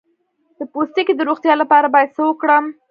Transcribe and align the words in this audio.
د 0.57 0.59
پوستکي 0.71 1.13
د 1.15 1.21
روغتیا 1.29 1.53
لپاره 1.61 1.87
باید 1.93 2.13
څه 2.15 2.21
وکړم؟ 2.25 2.65